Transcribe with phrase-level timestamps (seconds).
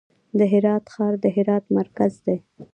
[0.37, 2.37] د هرات ښار د هرات مرکز دی